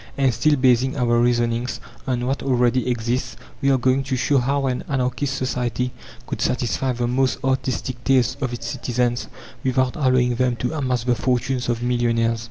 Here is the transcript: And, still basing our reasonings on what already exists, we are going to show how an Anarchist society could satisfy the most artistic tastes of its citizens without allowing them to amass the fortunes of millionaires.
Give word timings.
And, 0.17 0.33
still 0.33 0.55
basing 0.55 0.97
our 0.97 1.19
reasonings 1.19 1.79
on 2.07 2.25
what 2.25 2.41
already 2.41 2.89
exists, 2.89 3.35
we 3.61 3.69
are 3.69 3.77
going 3.77 4.01
to 4.05 4.15
show 4.15 4.39
how 4.39 4.65
an 4.65 4.83
Anarchist 4.89 5.35
society 5.37 5.91
could 6.25 6.41
satisfy 6.41 6.91
the 6.93 7.05
most 7.05 7.37
artistic 7.43 8.03
tastes 8.03 8.35
of 8.41 8.51
its 8.51 8.65
citizens 8.65 9.27
without 9.63 9.95
allowing 9.95 10.33
them 10.33 10.55
to 10.55 10.73
amass 10.73 11.03
the 11.03 11.13
fortunes 11.13 11.69
of 11.69 11.83
millionaires. 11.83 12.39